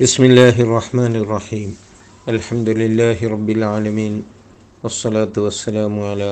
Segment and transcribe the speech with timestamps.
[0.00, 1.69] بسم الله الرحمن الرحيم
[2.27, 4.13] الحمد لله رب العالمين
[4.83, 6.31] والصلاة والسلام على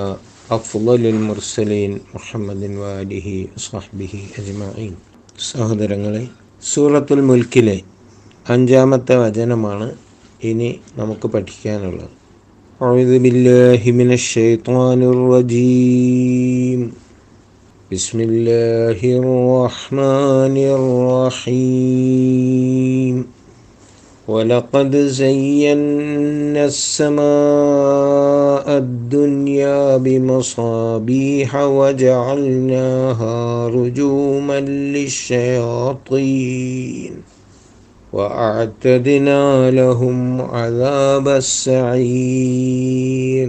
[0.49, 4.93] أفضل المرسلين محمد وآله وصحبه أجمعين
[5.49, 6.23] സഹോദരങ്ങളെ
[6.63, 7.77] സൂറത്തുൽ മുൽക്കിലെ
[8.45, 9.87] അഞ്ചാമത്തെ വചനമാണ്
[10.41, 10.69] ഇനി
[10.99, 12.09] നമുക്ക് പഠിക്കാനുള്ളത്
[12.79, 16.79] أعوذ بالله من الشيطان الرجيم
[17.91, 20.55] بسم الله الرحمن
[21.49, 23.15] الرحيم
[24.28, 33.36] ولقد زينا السماء الدنيا بمصابيح وجعلناها
[33.68, 34.60] رجوما
[35.84, 37.12] للشياطين
[38.12, 43.48] وأعتدنا لهم عذاب السعير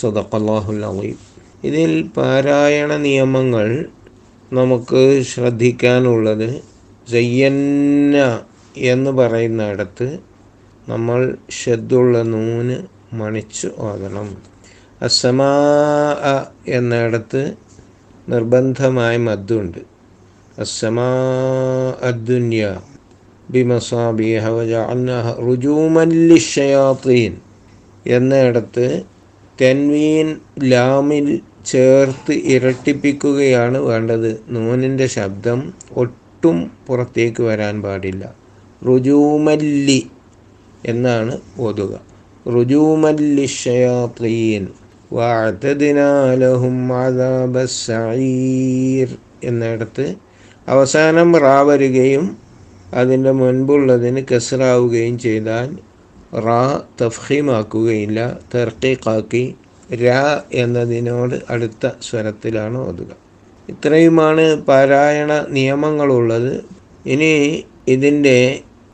[0.00, 1.16] صدق الله العظيم
[1.64, 3.88] ഇതിൽ പാരായണ നിയമങ്ങൾ
[4.52, 6.60] നമുക്ക് ശ്രദ്ധിക്കാനുള്ളത്
[7.08, 8.44] ജയ്യന്ന
[8.77, 10.19] എന്ന് പറയുന്നിടത്ത്
[10.89, 12.75] നമ്മൾ ഷെദ്ദുള്ള നൂന്
[13.15, 14.37] മണിച്ച് ഓതണം.
[15.01, 15.53] അസമാ
[16.67, 17.53] എന്നിടത്ത്
[18.29, 19.77] നിർബന്ധമായ മദ്ദുണ്ട്.
[20.59, 21.07] അസമാ
[22.01, 22.81] അദ്ദുന്യ
[23.49, 24.47] ബിമസാബിഹ
[28.07, 29.03] എന്നിടത്ത്
[29.61, 34.41] തെൻവീൻ ലാമിൽ ചേർത്ത് ഇരട്ടിപ്പിക്കുകയാണ് വേണ്ടത്.
[34.47, 38.48] നൂനിന്റെ ശബ്ദം ഒട്ടും പുറത്തേക്ക് വരാൻ പാടില്ല.
[38.81, 40.01] റുജൂമല്ലി
[40.85, 41.93] എന്നാണ് ഓതുക.
[42.45, 44.63] റുജൂമല്ലി ഷയാത്തീൻ
[47.77, 49.09] സഈർ
[49.43, 50.05] എന്നിടത്ത്
[50.67, 52.25] അവസാനം റാ വരികയും
[52.93, 55.69] അതിന്റെ മുൻപുള്ളതിന് കസറാവുകയും ചെയ്താൽ
[56.45, 56.61] റാ
[57.01, 58.19] തഫീമാക്കുകയില്ല
[58.53, 59.43] തെർക്കിക്കാക്കി
[60.03, 60.21] രാ
[60.53, 63.11] എന്നതിനോട് അടുത്ത സ്വരത്തിലാണ് ഓതുക.
[63.69, 66.53] ഇത്രയുമാണ് പാരായണ നിയമങ്ങളുള്ളത്.
[67.05, 67.33] ഇനി
[67.87, 68.39] ഇതിന്റെ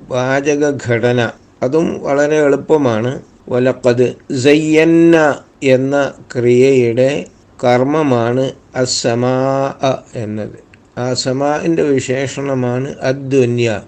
[0.10, 1.32] വാചക ഘടന
[1.64, 3.22] അതും വളരെ എളുപ്പമാണ്.
[3.50, 7.26] വലക്കത് സയ്യന്ന എന്ന ക്രിയയുടെ
[7.64, 9.74] കർമ്മമാണ് അസമാ
[10.16, 10.60] എന്നത്.
[10.98, 13.82] ആ സമാന്റെ വിശേഷണമാണ് അദ്വന്യ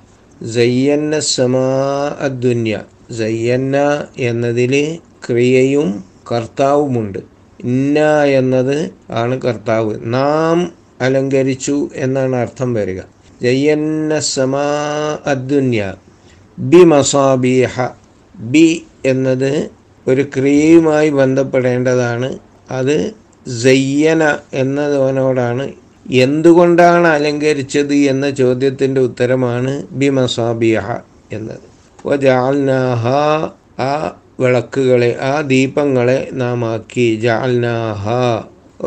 [0.55, 1.69] സയ്യന്ന സമാ
[2.19, 2.81] അദ്വന്യ
[3.17, 4.99] സയ്യന്ന എന്നതിൽ
[5.29, 7.19] ക്രിയയും കർത്താവുമുണ്ട്.
[7.63, 9.95] ഇന്ന എന്നത് ആണ് കർത്താവ്.
[10.03, 10.71] നാം
[11.01, 13.01] അലങ്കരിച്ചു എന്നാണ് അർത്ഥം വരിക.
[13.41, 14.65] ജയ്യന്ന സമാ
[15.25, 15.93] അദ്ദുന്യ.
[16.59, 17.87] ബി മസാബിഹ
[18.35, 19.69] ബി എന്നത്
[20.07, 22.39] ഒരു ക്രിയയുമായി ബന്ധപ്പെടേണ്ടതാണ്.
[22.71, 23.11] അത്
[23.47, 25.71] ജയ്യന എന്നതിനോടാണ്.
[26.11, 30.05] എന്തുകൊണ്ടാണ് അലങ്കരിച്ചത് എന്ന ചോദ്യത്തിന്റെ ഉത്തരമാണ് ബി
[31.31, 31.77] എന്നത്.
[32.15, 33.07] ജാൽനാഹ
[33.81, 37.15] ആ വിളക്കുകളെ ആ ദീപങ്ങളെ നാം ആക്കി.
[37.15, 38.09] ജാൽനാഹ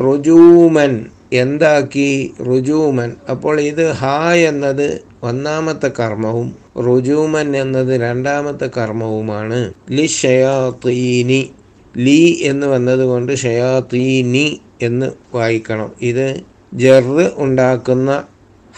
[0.00, 1.06] റുജൂമൻ.
[1.32, 3.16] എന്താക്കി റുജൂമൻ?
[3.30, 4.04] അപ്പോൾ ഇത് ഹ
[4.34, 9.72] എന്നത് ഒന്നാമത്തെ കർമ്മവും റുജൂമൻ എന്നത് രണ്ടാമത്തെ കർമ്മവുമാണ്.
[9.90, 11.50] ലി ഷയാത്തീനി
[11.96, 15.92] ലി എന്ന് വന്നതുകൊണ്ട് ഷയാത്തീനി എന്ന് വായിക്കണം.
[16.02, 16.42] ഇത്
[16.74, 18.24] ജറ് ഉണ്ടാക്കുന്ന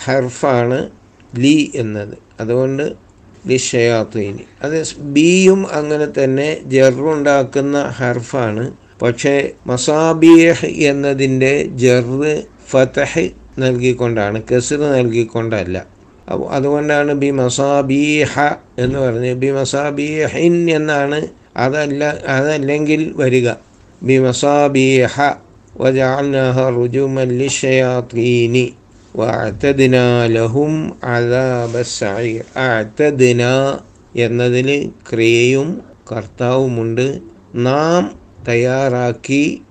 [0.04, 0.90] ഹർഫാണ്
[1.36, 2.18] ലി എന്നത്.
[2.40, 2.92] അതുകൊണ്ട്
[3.46, 14.78] ലി ഷയാത്തീനി അത് ബിയും അങ്ങനെ തന്നെ ജറുണ്ടാക്കുന്ന ഹർഫാണ് പക്ഷേ മസാബിയഹ് എന്നതിന്റെ ജെറ് ഫതഹ് നൽകിക്കൊണ്ടാണ് കെസർ
[14.78, 15.86] നൽകിക്കൊണ്ടല്ല.
[16.32, 18.40] അപ്പോൾ അതുകൊണ്ടാണ് ബി മസാബീഹ
[18.78, 23.48] എന്ന് പറഞ്ഞ് ബി മസാബീഹിൻ എന്നാണ് അതല്ല അതല്ലെങ്കിൽ വരിക.
[24.02, 25.20] ബി മസാബീഹ
[25.80, 28.74] വജാൽനാഹ റുജുമൻ ലിഷയാത്തീനി
[29.16, 29.96] വാഴ്ത്തതിന
[30.26, 30.74] ലഹും
[34.16, 35.82] എന്നതിൽ ക്രിയയും
[36.12, 37.20] കർത്താവുമുണ്ട്.
[37.54, 39.62] നാം തയ്യാറാക്കി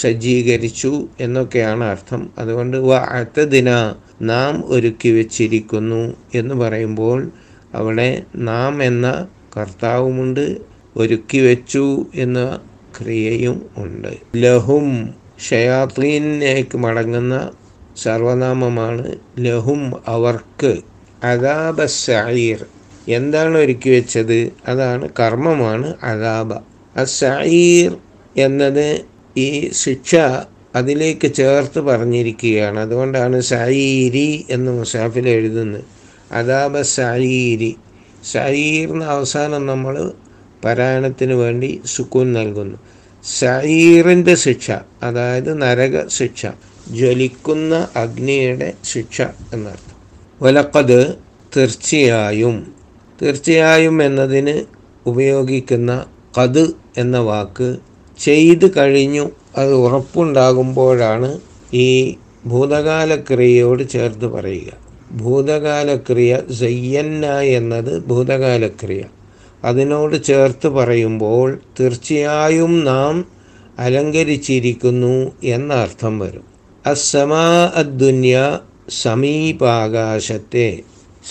[0.00, 2.30] സജ്ജീകരിച്ചു എന്നൊക്കെയാണ് അർത്ഥം.
[2.38, 7.30] അതുകൊണ്ട് വാഴ്ത്തതിന നാം ഒരുക്കി വച്ചിരിക്കുന്നു എന്ന് പറയുമ്പോൾ
[7.74, 10.58] അവിടെ നാം എന്ന കർത്താവുമുണ്ട്
[10.96, 12.60] ഒരുക്കി വെച്ചു എന്ന
[13.00, 14.16] ക്രിയയും ഉണ്ട്.
[14.36, 15.14] ലഹും
[15.50, 17.50] ഷയാത്രീനേക്ക് മടങ്ങുന്ന
[18.02, 20.78] സർവനാമമാണ് ലഹും അവർക്ക്.
[21.24, 22.66] അദാബ സായിർ
[23.08, 24.52] എന്താണ് ഒരുക്കി വെച്ചത്?
[24.68, 26.54] അതാണ് കർമ്മമാണ് അദാബ.
[26.96, 27.96] അസഈർ
[28.36, 29.04] എന്നത്
[29.36, 30.16] ഈ ശിക്ഷ
[30.76, 32.78] അതിലേക്ക് ചേർത്ത് പറഞ്ഞിരിക്കുകയാണ്.
[32.78, 35.84] അതുകൊണ്ടാണ് സായിരി എന്ന് മുസാഫിൽ എഴുതുന്നത്.
[36.32, 37.76] അദാബ സായിരി
[38.24, 40.12] സഈറിന് അവസാനം നമ്മൾ
[40.64, 42.78] പാരായണത്തിന് വേണ്ടി സുക്കൂൻ നൽകുന്നു.
[43.24, 44.70] സഈറിന്റെ ശിക്ഷ
[45.02, 46.46] അതായത് നരക ശിക്ഷ
[46.86, 49.22] ജ്വലിക്കുന്ന അഗ്നിയുടെ ശിക്ഷ
[49.52, 49.96] എന്നർത്ഥം.
[50.42, 51.18] വലക്കത്
[51.56, 52.74] തീർച്ചയായും
[53.22, 54.64] തീർച്ചയായും എന്നതിന്
[55.06, 56.06] ഉപയോഗിക്കുന്ന
[56.38, 57.89] കത് എന്ന വാക്ക്
[58.20, 59.30] ചെയ്തു കഴിഞ്ഞു.
[59.56, 61.40] അത് ഉറപ്പുണ്ടാകുമ്പോഴാണ്
[61.74, 62.14] ഈ
[62.46, 64.90] ഭൂതകാല ക്രിയയോട് ചേർത്ത് പറയുക.
[65.16, 69.02] ഭൂതകാലക്രിയ സയ്യന്ന എന്നത് ഭൂതകാലക്രിയ.
[69.64, 73.24] അതിനോട് ചേർത്ത് പറയുമ്പോൾ തീർച്ചയായും നാം
[73.78, 76.44] അലങ്കരിച്ചിരിക്കുന്നു എന്നർത്ഥം വരും.
[76.86, 78.58] അസമാ അദ്ദുന്യ
[79.02, 80.80] സമീപാകാശത്തെ.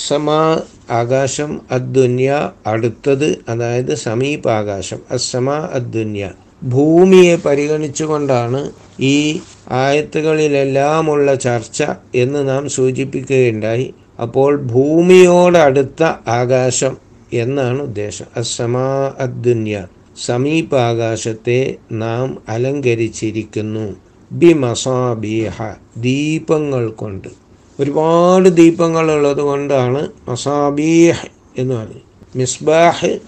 [0.08, 5.00] സമാ ആകാശം അദ്ദുന്യ അടുത്തത് അതായത് സമീപാകാശം.
[5.12, 6.32] അസമാ അദ്ദുന്യ.
[6.64, 9.42] ഭൂമിയെ പരിഗണിച്ചുകൊണ്ടാണ് ഈ
[9.72, 11.84] ആയത്തുകളിലെല്ലാമുള്ള ചർച്ച
[12.16, 13.94] എന്ന് നാം സൂചിപ്പിക്കുകയുണ്ടായി.
[14.22, 16.98] അപ്പോൾ ഭൂമിയോടടുത്ത ആകാശം
[17.34, 18.26] എന്നാണ് ഉദ്ദേശം.
[18.38, 19.88] അസമാ അദ്ദുന്യ
[20.26, 23.96] സമീപാകാശത്തെ നാം അലങ്കരിച്ചിരിക്കുന്നു.
[24.32, 25.58] ബിമസാബീഹ
[25.98, 27.28] ദീപങ്ങൾ കൊണ്ട്.
[27.80, 31.28] ഒരുപാട് ദീപങ്ങൾ ഉള്ളത് കൊണ്ടാണ് മസാബീഹ്
[31.58, 32.38] എന്ന് പറയുന്നത്.
[32.38, 33.20] മിസ്ബാഹ്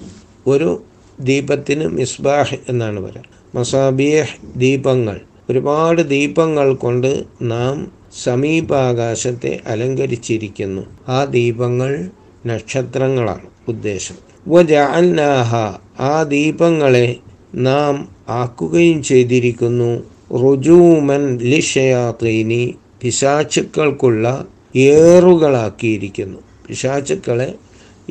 [0.47, 0.83] ഒരു
[1.23, 5.19] ദീപത്തിന് മിസ്ബാഹ് എന്നാണ് പറയുക മസാബീഹ് ദീപങ്ങൾ.
[5.49, 7.91] ഒരുപാട് ദീപങ്ങൾ കൊണ്ട് നാം
[8.23, 10.81] സമീപാകാശത്തെ അലങ്കരിച്ചിരിക്കുന്നു.
[11.07, 12.09] ആ ദീപങ്ങൾ
[12.45, 14.15] നക്ഷത്രങ്ങളാണ് ഉദ്ദേശം.
[14.47, 15.55] വജഅൽനാഹ
[16.01, 17.15] ആ ദീപങ്ങളെ
[17.55, 20.03] നാം ആക്കുകയും ചെയ്തിരിക്കുന്നു.
[20.33, 24.45] റുജൂമൻ ലിഷയാത്തീനി പിശാചുക്കൾക്കുള്ള
[24.75, 26.37] ഏറുകളാക്കിയിരിക്കുന്നു.
[26.67, 27.55] പിശാചുക്കളെ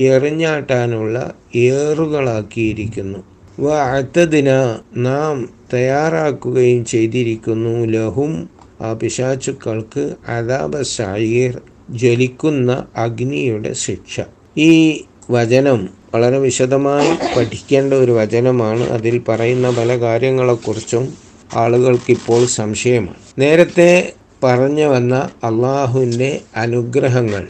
[0.01, 3.19] എറിഞ്ഞാട്ടാനുള്ള ഏറുകളാക്കിയിരിക്കുന്നു.
[3.61, 7.87] വഅത്തദിന നാം തയ്യാറാക്കുകയും ചെയ്തിരിക്കുന്നു.
[7.87, 8.49] ലഹും
[8.81, 11.61] ആ പിശാചുക്കൾക്ക് അതാപ സായീർ
[11.91, 14.21] ജ്വലിക്കുന്ന അഗ്നിയുടെ ശിക്ഷ.
[14.57, 18.91] ഈ വചനം വളരെ വിശദമായി പഠിക്കേണ്ട ഒരു വചനമാണ്.
[18.91, 21.15] അതിൽ പറയുന്ന പല കാര്യങ്ങളെക്കുറിച്ചും
[21.55, 23.19] ആളുകൾക്കിപ്പോൾ സംശയമാണ്.
[23.39, 24.13] നേരത്തെ
[24.45, 25.15] പറഞ്ഞു വന്ന
[25.45, 27.49] അള്ളാഹുവിന്റെ അനുഗ്രഹങ്ങൾ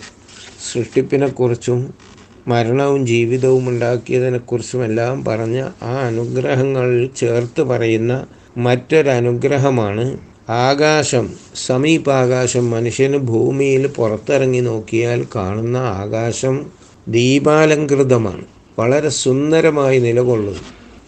[0.73, 2.10] സൃഷ്ടിപ്പിനെക്കുറിച്ചും
[2.49, 8.27] മരണവും ജീവിതവും ഉണ്ടാക്കിയതിനെക്കുറിച്ചും എല്ലാം പറഞ്ഞ ആ അനുഗ്രഹങ്ങൾ ചേർത്ത് പറയുന്ന
[8.57, 11.35] മറ്റൊരനുഗ്രഹമാണ് ആകാശം.
[11.67, 16.67] സമീപാകാശം മനുഷ്യന് ഭൂമിയിൽ പുറത്തിറങ്ങി നോക്കിയാൽ കാണുന്ന ആകാശം
[17.09, 18.45] ദീപാലങ്കൃതമാണ്
[18.79, 20.61] വളരെ സുന്ദരമായി നിലകൊള്ളുന്നു.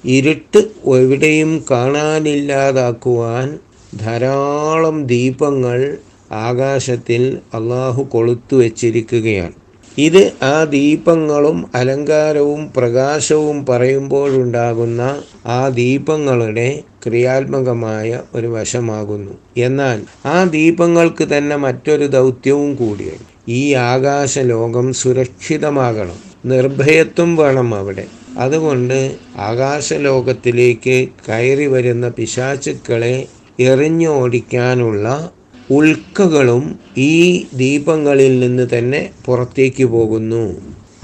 [0.04, 3.58] ഇരുട്ട് എവിടെയും കാണാനില്ലാതാക്കുവാൻ
[3.98, 5.96] ധാരാളം ദീപങ്ങൾ
[6.32, 9.61] ആകാശത്തിൽ അള്ളാഹു കൊളുത്തു വച്ചിരിക്കുകയാണ്.
[9.98, 19.32] ഇത് ആ ദീപങ്ങളും അലങ്കാരവും പ്രകാശവും പറയുമ്പോഴുണ്ടാകുന്ന ആ ദീപങ്ങളുടെ ക്രിയാത്മകമായ ഒരു വശമാകുന്നു.
[19.56, 23.32] എന്നാൽ ആ ദീപങ്ങൾക്ക് തന്നെ മറ്റൊരു ദൗത്യവും കൂടിയുണ്ട്.
[23.48, 26.32] ഈ ആകാശ ലോകം സുരക്ഷിതമാകണം.
[26.44, 28.06] നിർഭയത്വം വേണം അവിടെ.
[28.38, 33.26] അതുകൊണ്ട് ആകാശലോകത്തിലേക്ക് കയറി വരുന്ന പിശാചുക്കളെ
[33.60, 35.30] എറിഞ്ഞോടിക്കാനുള്ള
[35.72, 40.44] ഉൽക്കകളും ഈ ദീപങ്ങളിൽ നിന്ന് തന്നെ പുറത്തേക്ക് പോകുന്നു.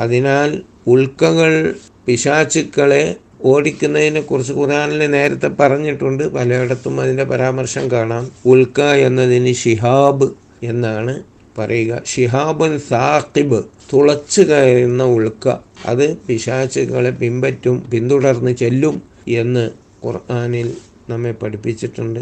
[0.01, 1.75] അതിനാൽ ഉൽക്കകൾ
[2.07, 6.25] പിശാചുക്കളെ ഓടിക്കുന്നതിനെ കുറിച്ച് ഖുറാനിൽ നേരത്തെ പറഞ്ഞിട്ടുണ്ട്.
[6.29, 8.25] പലയിടത്തും അതിന്റെ പരാമർശം കാണാം.
[8.47, 10.29] ഉൽക്ക എന്നതിന് ഷിഹാബ്
[10.63, 11.15] എന്നാണ്
[11.59, 12.03] പറയുക.
[12.07, 15.47] ഷിഹാബുൻ സാഹിബ് തുളച്ചു കയറുന്ന ഉൾക്ക
[15.87, 19.65] അത് പിശാചുകളെ പിൻപറ്റും പിന്തുടർന്ന് ചെല്ലും എന്ന്
[20.07, 20.69] ഖുർആാനിൽ
[21.11, 22.21] നമ്മെ പഠിപ്പിച്ചിട്ടുണ്ട്.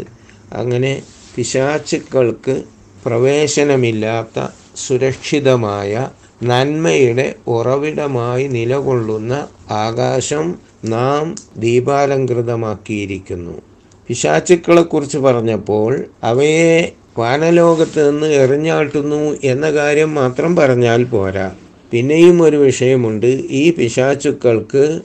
[0.53, 0.91] അങ്ങനെ
[1.37, 2.63] പിശാചുക്കൾക്ക്
[3.05, 6.09] പ്രവേശനമില്ലാത്ത സുരക്ഷിതമായ
[6.43, 13.61] നന്മയുടെ ഉറവിടമായി നിലകൊള്ളുന്ന ആകാശം നാം ദീപാലംകൃതമാക്കിയിരിക്കുന്നു.
[14.07, 21.51] പിശാചുക്കളെക്കുറിച്ച് പറഞ്ഞപ്പോൾ അവയെ വാനലോകത്ത് നിന്ന് എറിഞ്ഞാട്ടുന്നു എന്ന കാര്യം മാത്രം പറഞ്ഞാൽ പോരാ.
[21.91, 23.43] പിന്നെയും ഒരു വിഷയമുണ്ട്.
[23.49, 25.01] ഈ പിശാചുക്കൾക്ക്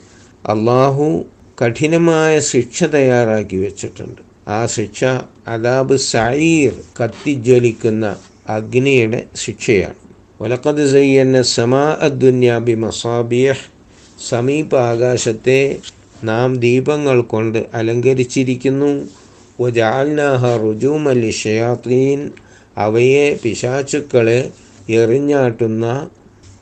[0.49, 1.25] അള്ളാഹു
[1.65, 4.32] കഠിനമായ ശിക്ഷ തയ്യാറാക്കി വെച്ചിട്ടുണ്ട്.
[4.49, 5.05] ആ ശിക്ഷ
[5.47, 6.73] അദാബ് സയീർ
[7.03, 8.17] കത്തിജ്വലിക്കുന്ന
[8.49, 9.95] അഗ്നിയുടെ ശിക്ഷയാണ്.
[10.41, 13.73] ഒലക്കത് സയ്യന്ന സമാ അദ്ദുന്യാബി മസാബിയഹ്.
[14.29, 15.79] സമീപ ആകാശത്തെ
[16.25, 19.09] നാം ദീപങ്ങൾ കൊണ്ട് അലങ്കരിച്ചിരിക്കുന്നു.
[19.61, 22.31] ഒജാൽനാഹ റുജൂമലി ഷയാത്തീൻ
[22.77, 24.51] അവയെ പിശാചുക്കളെ
[24.91, 26.09] എറിഞ്ഞാട്ടുന്ന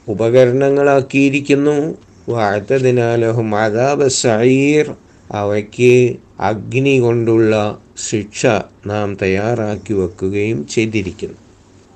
[0.09, 1.99] ഉപകരണങ്ങളാക്കിയിരിക്കുന്നു.
[2.29, 4.95] വാഴ്ത്തതിനാലഹും അദാബ് സയീർ
[5.33, 7.79] അവയ്ക്ക് അഗ്നി കൊണ്ടുള്ള
[8.09, 8.47] ശിക്ഷ
[8.87, 11.35] നാം തയ്യാറാക്കി വെക്കുകയും ചെയ്തിരിക്കുന്നു.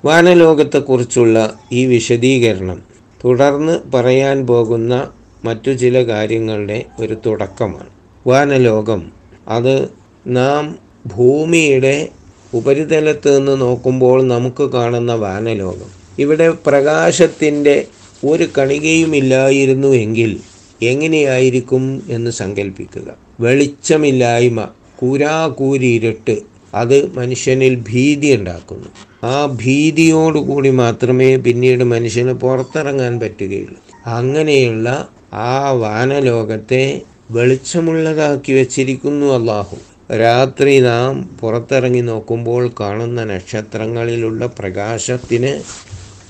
[0.04, 2.82] വാനലോകത്തെക്കുറിച്ചുള്ള ഈ വിശദീകരണം
[3.24, 5.10] തുടർന്ന് പറയാൻ പോകുന്ന
[5.44, 7.90] മറ്റു ചില കാര്യങ്ങളുടെ ഒരു തുടക്കമാണ്.
[8.26, 9.12] വാനലോകം
[9.48, 9.88] അത്
[10.26, 12.08] നാം ഭൂമിയുടെ
[12.54, 16.04] ഉപരിതലത്ത് നിന്ന് നോക്കുമ്പോൾ നമുക്ക് കാണുന്ന വാനലോകം.
[16.18, 17.86] ഇവിടെ പ്രകാശത്തിന്റെ
[18.26, 20.40] ഒരു കണികയുമില്ലായിരുന്നു എങ്കിൽ
[20.84, 26.36] എങ്ങനെയായിരിക്കും എന്ന് സങ്കല്പിക്കുക വെളിച്ചമില്ലായ്മ കൂരാകൂരിരുട്ട്
[26.74, 28.88] അത് മനുഷ്യനിൽ ഭീതി ഉണ്ടാക്കുന്നു.
[29.24, 33.78] ആ ഭീതിയോടുകൂടി മാത്രമേ പിന്നീട് മനുഷ്യന് പുറത്തിറങ്ങാൻ പറ്റുകയുള്ളൂ.
[34.06, 39.76] അങ്ങനെയുള്ള ആ വാനലോകത്തെ വെളിച്ചമുള്ളതാക്കി വച്ചിരിക്കുന്നു അള്ളാഹു.
[40.12, 45.52] രാത്രി നാം പുറത്തിറങ്ങി നോക്കുമ്പോൾ കാണുന്ന നക്ഷത്രങ്ങളിലുള്ള പ്രകാശത്തിന്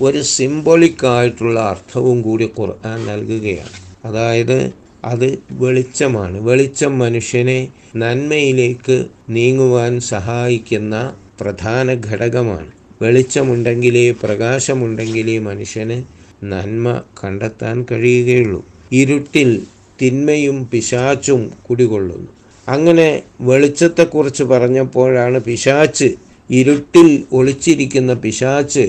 [0.03, 3.84] ഒരു സിംബോളിക്കായിട്ടുള്ള അർത്ഥവും കൂടി ഖുർആൻ നൽകുകയാണ്.
[4.05, 4.59] അതായത്
[5.05, 6.37] അത് വെളിച്ചമാണ്.
[6.39, 7.59] വെളിച്ചം മനുഷ്യനെ
[7.95, 10.95] നന്മയിലേക്ക് നീങ്ങുവാൻ സഹായിക്കുന്ന
[11.41, 12.71] പ്രധാന ഘടകമാണ്.
[13.01, 15.97] വെളിച്ചമുണ്ടെങ്കിലേ പ്രകാശമുണ്ടെങ്കിലേ മനുഷ്യന്
[16.43, 18.61] നന്മ കണ്ടെത്താൻ കഴിയുകയുള്ളൂ.
[18.91, 19.63] ഇരുട്ടിൽ
[20.01, 22.31] തിന്മയും പിശാച്ചും കുടികൊള്ളുന്നു.
[22.67, 23.09] അങ്ങനെ
[23.41, 26.07] വെളിച്ചത്തെക്കുറിച്ച് പറഞ്ഞപ്പോഴാണ് പിശാച്ച്
[26.49, 28.85] ഇരുട്ടിൽ ഒളിച്ചിരിക്കുന്ന പിശാച്ച്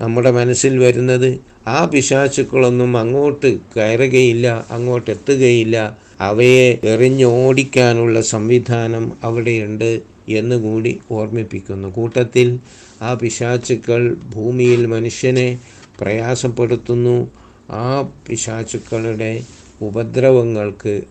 [0.00, 5.98] നമ്മുടെ മനസ്സിൽ വരുന്നത് ആ പിശാചുക്കളൊന്നും അങ്ങോട്ട് കയറുകയില്ല അങ്ങോട്ട് എത്തുകയില്ല.
[6.20, 11.88] അവയെ എറിഞ്ഞോടിക്കാനുള്ള സംവിധാനം അവിടെയുണ്ട് എന്നുകൂടി ഓർമ്മിപ്പിക്കുന്നു.
[11.88, 12.60] കൂട്ടത്തിൽ
[13.02, 15.58] ആ പിശാചുക്കൾ ഭൂമിയിൽ മനുഷ്യനെ
[16.00, 17.30] പ്രയാസപ്പെടുത്തുന്നു.
[17.70, 19.44] ആ പിശാചുക്കളുടെ
[19.82, 21.02] ഉപദ്രവങ്ങൾക്ക്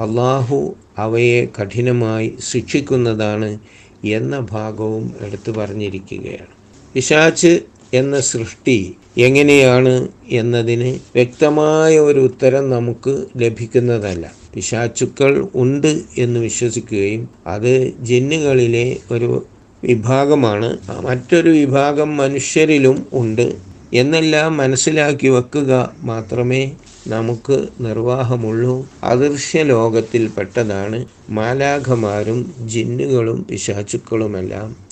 [0.00, 3.58] അള്ളാഹു അവയെ കഠിനമായി ശിക്ഷിക്കുന്നതാണ്
[4.04, 6.46] എന്ന ഭാഗവും എടുത്തു പറഞ്ഞിരിക്കുകയാണ്.
[6.94, 7.60] പിശാച്ച്
[7.94, 14.32] എന്ന സൃഷ്ടി എങ്ങനെയാണ് എന്നതിന് വ്യക്തമായ ഒരു ഉത്തരം നമുക്ക് ലഭിക്കുന്നതല്ല.
[14.54, 19.46] പിശാച്ചുക്കൾ ഉണ്ട് എന്ന് വിശ്വസിക്കുകയും അത് ജന്നുകളിലെ ഒരു
[19.84, 20.78] വിഭാഗമാണ്.
[21.00, 23.56] മറ്റൊരു വിഭാഗം മനുഷ്യരിലും ഉണ്ട്.
[23.94, 26.72] എന്നെല്ലാം മനസ്സിലാക്കി വെക്കുക മാത്രമേ
[27.08, 28.86] നമുക്ക് നിർവാഹമുള്ളൂ.
[29.04, 34.83] അദൃശ്യ ലോകത്തിൽപ്പെട്ടതാണ് മാലാഖമാരും ജിന്നുകളും പിശാചുക്കളുമെല്ലാം.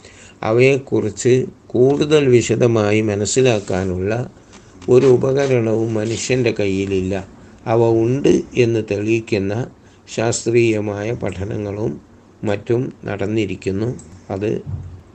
[0.43, 4.31] അവയെക്കുറിച്ച് കൂടുതൽ വിശദമായി മനസ്സിലാക്കാനുള്ള
[4.89, 7.29] ഒരു ഉപകരണവും മനുഷ്യന്റെ കയ്യിലില്ല.
[7.67, 9.71] അവ ഉണ്ട് എന്ന് തെളിയിക്കുന്ന
[10.15, 12.01] ശാസ്ത്രീയമായ പഠനങ്ങളും
[12.45, 14.01] മറ്റും നടന്നിരിക്കുന്നു.
[14.31, 14.63] അത്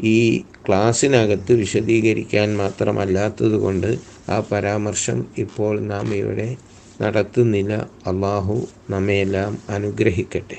[0.04, 6.56] ഈ ക്ലാസ്സിനകത്ത് വിശദീകരിക്കാൻ മാത്രമല്ലാത്തതുകൊണ്ട് ആ പരാമർശം ഇപ്പോൾ നാം ഇവിടെ
[7.02, 7.74] നടത്തുന്നില്ല.
[8.08, 10.56] അള്ളാഹു നമ്മയെല്ലാം അനുഗ്രഹിക്കട്ടെ.